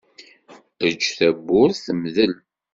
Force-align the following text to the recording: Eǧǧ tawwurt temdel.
Eǧǧ 0.87 1.01
tawwurt 1.17 1.81
temdel. 1.85 2.33